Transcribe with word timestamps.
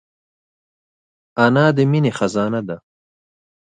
انا 1.45 1.65
د 1.75 1.77
مینې 1.91 2.11
خزانه 2.17 2.61
ده 2.67 2.77